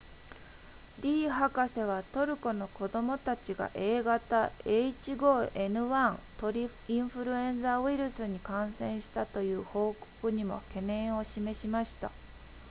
[1.03, 12.11] リー博士はトルコの子供たちが a 型 h5n1 鳥インフルエンザウイルスに感染したという報告にも懸念を示しました